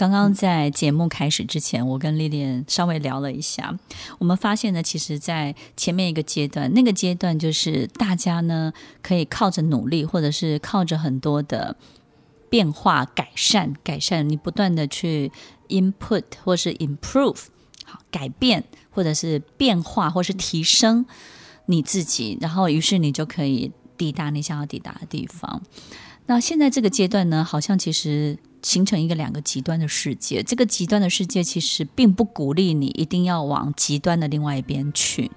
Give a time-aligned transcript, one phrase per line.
[0.00, 3.78] 刚刚在节目开始之前，我跟丽丽稍微聊了一下，
[4.18, 11.76] 我们发现呢，其实，在前面一个阶段，那个阶段就是大家呢可以靠着努力，或者是靠着很多的
[12.48, 15.30] 变化、改善、改善，你不断的去
[15.68, 17.48] input 或是 improve，
[17.84, 21.04] 好，改变或者是变化或是提升
[21.66, 25.60] 你自己，然后于是你就可以抵达你想要抵达的地方。
[26.24, 28.38] 那现在这个阶段呢，好像其实。
[28.62, 35.30] 形成一个两个极端的世界，这个极端的世界其实并不鼓励你一定要往极端的另外一边去，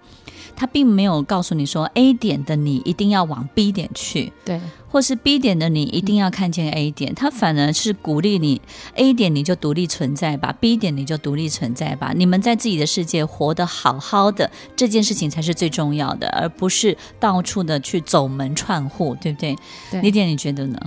[0.55, 8.61] 它并没有告诉你说 A 点的你一定要往 B 点去，对，或是 B 点的你一定要看见 A 点，它反而是鼓励你
[8.95, 19.55] A 点你就独立存在吧，B 点你就独立存在吧，你们在自己的世界活得好好的，这件事情才是最重要的，而不是到处的去走门串户，对不对？
[19.91, 20.77] 对，李点你觉得呢？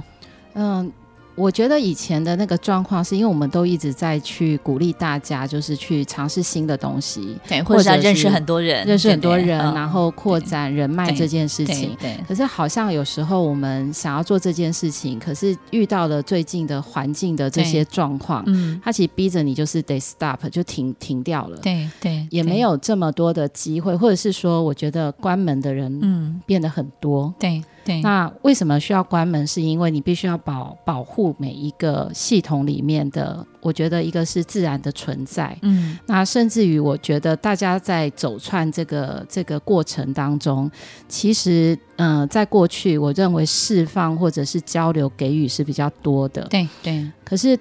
[0.54, 0.92] 嗯。
[1.36, 11.94] 我觉得以前的那个状况，是因为我们都一直在去鼓励大家，就是去尝试新的东西，对，或者是认识很多人，认识很多人，然后扩展人脉这件事情。
[12.00, 21.58] 对，对对，可是好像有时候我们想要做这件事情，可是遇到了最近的环境的这些状况，嗯，它其实逼着你就是得 stop，就停停掉了。
[21.58, 27.34] 对对，也没有这么多的机会，或者是说，我觉得关门的人嗯变得很多。
[27.38, 27.62] 对。
[27.86, 29.46] 对，那为什么需要关门？
[29.46, 40.68] 是因为你必须要保保护每一个系统里面的，我觉得一个是自然的存在，嗯，那甚至于我觉得大家在走串这个这个过程当中，
[41.06, 47.56] 其实，嗯、呃，在过去我认为释放或者是交流给予是比较多的，对对，可是。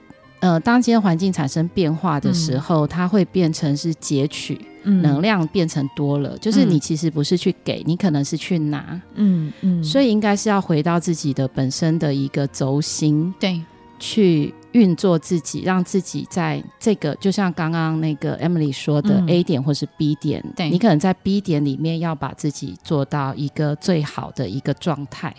[0.46, 13.60] 呃，当今天环境产生变化的时候，嗯、它会变成是截取、嗯、能量变成多了，就是你其实不是去给，你可能是去拿，嗯嗯，所以应该是要回到自己的本身的一个轴心，对，
[13.98, 25.36] 去运作自己，让自己在这个就像刚刚那个 Emily 说的 A 点或是 B 点，嗯、对，你可能在 B 点里面要把自己做到一个最好的一个状态。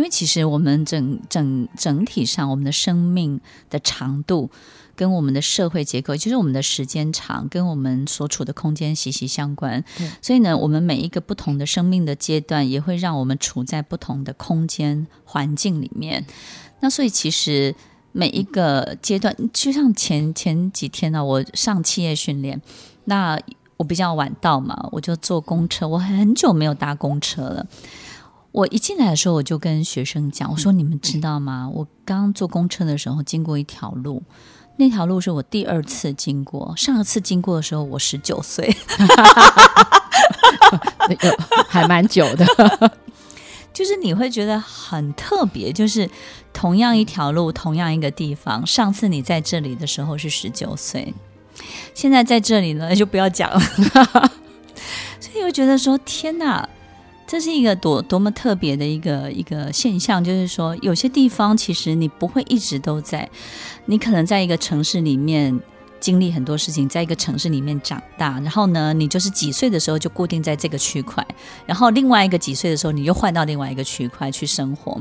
[0.00, 3.38] 因为其实我们整整整体上，我们的生命
[3.68, 4.50] 的长度
[4.96, 9.84] 跟我们的社会结构，就是我们的时间长，跟我们所处的空间息息相关。
[10.22, 16.24] 所以呢，我们每一个不同的生命的阶段，也会让我们处在不同的空间环境里面。
[16.80, 17.74] 那所以其实
[18.12, 22.58] 每一个阶段，就像前前几天呢、啊，我上企业训练，
[23.04, 23.38] 那
[23.76, 27.66] 我比较晚到嘛，我就坐公车，我很久没有搭公车了。
[28.52, 31.70] 我一进来的时候，我就跟学生讲：“我说你们知道吗？
[31.72, 34.22] 我刚坐公车的时候经过一条路，
[34.76, 36.74] 那条路是我第二次经过。
[36.76, 38.74] 上一次经过的时候，我十九岁，
[41.68, 42.44] 还蛮久的。
[43.72, 46.10] 就是你会觉得很特别，就是
[46.52, 51.14] 同样一条路，同样一个地方，上次你在这里的时候是十九岁，
[51.94, 53.60] 现在在这里呢，就不要讲了。
[55.20, 56.68] 所以我觉得说，天哪！”
[57.30, 63.30] 这是一个多多么特别的一个一个现象，就是说，有些地方其实你不会一直都在，
[63.86, 65.56] 你可能在一个城市里面
[66.00, 71.24] 经历很多事情，在一个城市里面长大，然后呢，你就是几岁的时候就固定在这个区块，
[71.66, 75.00] 然后另外一个几岁的时候你又换到另外一个区块去生活，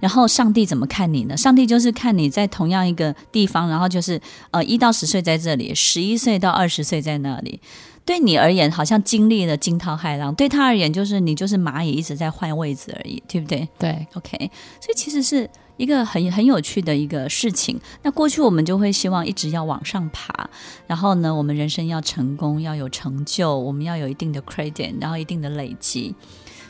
[0.00, 1.36] 然后上帝怎么看你呢？
[1.36, 7.60] 上帝就是看你在同样一个地方，然后就是呃一到十岁在这里，十一岁到二十岁在那里。
[8.08, 13.68] 对你而言，好像经历了惊涛骇浪；对他而言，就是你就是蚂蚁一直在换位置而已，对不对？
[13.78, 14.50] 对，OK。
[14.80, 15.46] 所以其实是
[15.76, 17.78] 一个很很有趣的一个事情。
[18.02, 20.48] 那过去我们就会希望一直要往上爬，
[20.86, 26.14] 然后呢，我们人生要成功，要有成就，我们要有一定的 credit，然后一定的累积。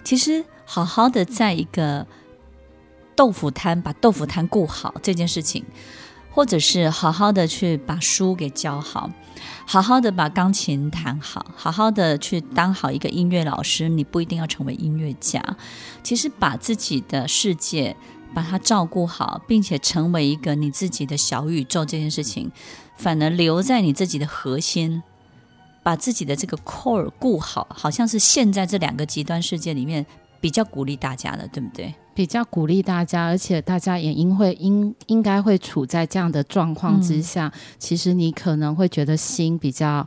[0.02, 2.04] 其实好好的在一个
[3.14, 5.64] 豆腐摊把豆腐摊顾好这件事情，
[6.38, 9.10] 或者是好好的去把书给教好。
[9.66, 13.88] 好好的把钢琴弹好，好好的去当好一个音乐老师。
[13.88, 15.42] 你不一定要成为音乐家，
[16.04, 17.96] 其实把自己的世界
[18.32, 22.52] 把它照顾好，并且成为一个你自己的小宇宙，这件事情
[22.96, 25.02] 反而留在你自己的核心，
[25.82, 30.06] 把自己的这个 core 顾好，好像是现在这两个极端世界里面
[30.40, 31.92] 比较鼓励大家的，对不对？
[32.18, 40.04] 比较鼓励大家，而且大家也应会应应该会处在这样的状况之下，嗯、其实你可能会觉得心比较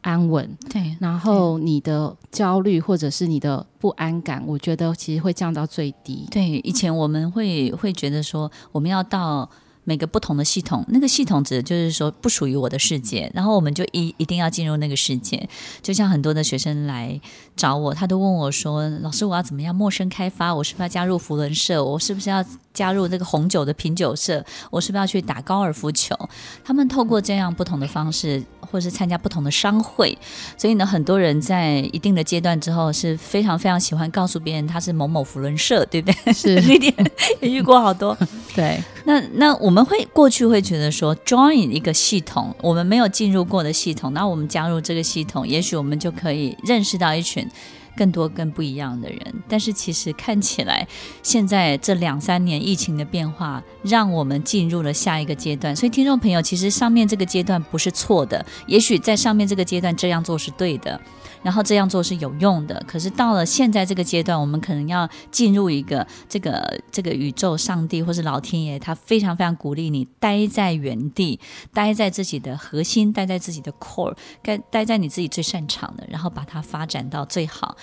[0.00, 6.26] 安稳，对，然后你的焦虑或者是你的不安感，我觉得其实会降到最低。
[6.32, 9.48] 对，以前我们会会觉得说，我们要到。
[9.84, 15.48] 每个不同的系统，那个系统指的就是说不属于我的世界，然后我们就一一定要进入那个世界。
[15.82, 17.20] 就像很多的学生来
[17.56, 20.54] 找我，他都问我说：“老师，我要怎么样陌生开发？
[20.54, 21.84] 我是不是要加入福伦社？
[21.84, 22.44] 我是不是要
[22.74, 24.44] 加入这个红酒的品酒社？
[24.70, 26.16] 我是不是要去打高尔夫球？
[26.64, 30.16] 他们透过这样不同的方式，或是参加不同的商会，
[30.56, 36.32] 所以呢，很多人在一定的阶段之后是非常非常喜欢告诉别人他是某某福伦社，对不对？
[36.32, 36.94] 是， 那点
[37.40, 38.16] 也遇过好多。
[38.54, 47.48] 对，那那我们会过去会觉得说，join 一个系统，我们没有进入过的系统，那我们加入这个系统，也许我们就可以认识到一群。
[47.96, 50.86] 更多更不一样的人，但是其实看起来，
[51.22, 55.74] 现在这两三年疫情的变化，让我们进入了下一个阶段。
[55.74, 61.00] 所以，听众朋友，其实上面这个阶段不是错的，也许在上面这个阶段这样做是对的。
[61.42, 71.40] 然后这样做是有用的，可是到了现在这个阶段，我们可能要进入一个这个这个宇宙、上帝或是老天爷，他非常非常鼓励你待在原地，
[71.74, 77.76] 待在自己的核心，待在自己的 core，该待在你自己最擅长的，然后把它发展到最好，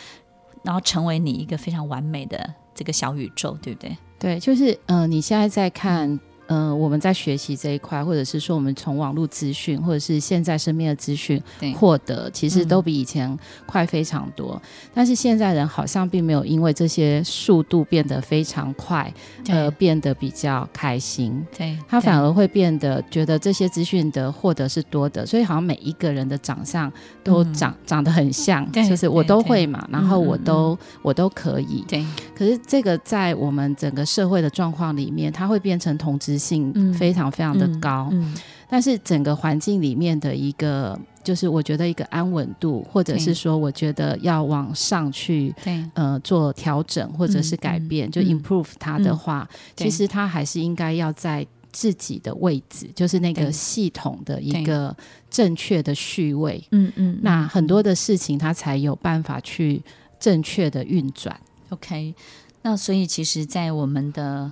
[0.64, 3.98] 然后成为你一个非常完美的这个小宇宙，对不对？
[4.18, 6.20] 对，就是嗯、你现在在看。
[6.50, 11.42] 嗯、呃，我们在学习这一块，或者是说我们从网络资讯，或者是现在身边的资讯
[11.78, 14.60] 获得，其实都比以前快非常多。
[14.64, 19.14] 嗯、但是现在人好像并没有因为这些速度变得非常快，
[19.50, 21.46] 而变得比较开心。
[21.56, 26.92] 对，他反而会变得觉得这些资讯的获得是多的，所以好像每一个人的长相
[27.24, 31.86] 都长、嗯、长得很像，就是我都会嘛，然后我都、嗯、我都可以。
[31.88, 32.04] 对，
[32.36, 38.38] 可是这个在我们整个社会的状况里面，它会变成同质性非常非常的高，嗯嗯嗯、
[38.70, 45.54] 但是整个环境里面的一个，就是我觉得一个安稳度，或者是说，我觉得要往上去，
[45.94, 54.96] 呃，做调整或者是改变，嗯、就 improve 它的话，嗯、其实它还是应该要在自己的位置，就是那个系统的一个
[55.30, 59.84] 正确的序位，嗯嗯，那很多的事情它才有办法去
[60.20, 61.40] 正确的运转。
[61.70, 62.16] OK，
[62.64, 64.52] 那所以其实，在我们的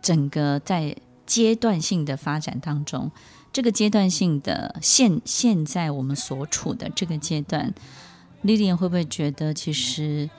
[0.00, 0.96] 整个在
[1.26, 3.10] 阶段性的发展当中，
[3.52, 7.74] 这个阶段性的现现在我们所处的这个阶段
[8.44, 10.30] ，Lilian 会不会觉得其实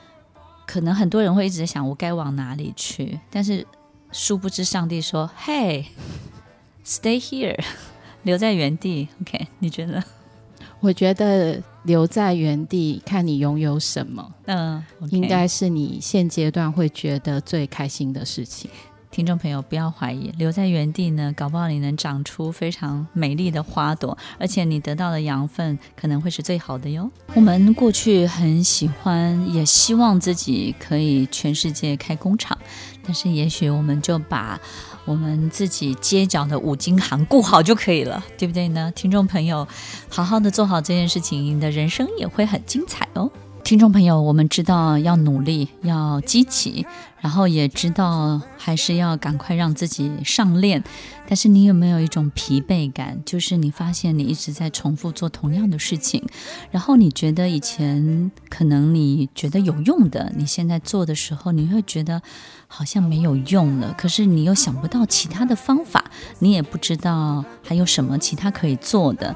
[0.65, 3.19] 可能很多人会一直在想我该往哪里去？
[3.29, 3.65] 但是
[4.11, 7.59] 殊不知上帝说：“Hey，stay here，
[8.23, 9.09] 留在原地。
[9.21, 10.03] ”OK，你觉得？
[10.79, 15.09] 我觉得留在原地，看你拥有什么，嗯，okay.
[15.15, 18.69] 应该是你现阶段会觉得最开心的事情。
[19.17, 27.09] 听众朋友，不要怀疑，留在原地呢，搞不好你能长出非常美丽的花朵，而且你得到的养分可能会是最好的哟。
[27.33, 32.55] 我们过去很喜欢，也希望自己可以全世界开工厂，
[33.03, 34.61] 但是也许我们就把
[35.03, 38.91] 我们自己街角的五金行顾好就可以了，对不对呢？
[38.95, 39.67] 听众朋友，
[40.09, 43.31] 好好的做好这件事情，你的人生也会很精彩哦。
[43.67, 46.87] 听众朋友，我们知道要努力，要积极，
[47.19, 50.81] 然后也知道还是要赶快让自己上链。
[51.27, 53.21] 但是你有没有一种疲惫感？
[53.25, 56.25] 就是你发现你一直在重复做同样的事情，
[56.71, 62.21] 然后你觉得以前可能你觉得有用的，你现在做的时候，你会觉得
[62.67, 63.93] 好像没有用了。
[63.97, 66.05] 可是你又想不到其他的方法，
[66.39, 69.35] 你也不知道还有什么其他可以做的。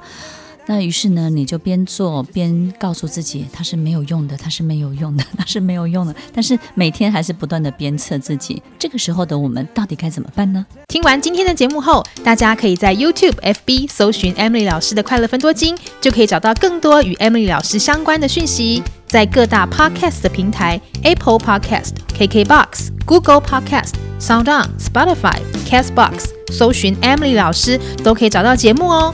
[0.67, 6.15] 那于是呢，你就边做边告诉自己，它是没有用的，它是没有用的， 它是没有用的。
[6.33, 8.61] 但是每天还是不断的鞭策自己。
[8.79, 10.65] 这个时候的我们到底该怎么办呢？
[10.87, 18.81] 听完今天的节目后，大家可以在 YouTube、FB 搜寻 Emily 老师的快乐分多金，就可以找到更多与 Emily 老师相关的讯息。
[19.07, 29.13] 在各大 Podcast 的平台，Apple Podcast、KKBox、Google Podcast、SoundOn、Spotify、Castbox，搜寻 Emily 老师都可以找到节目哦。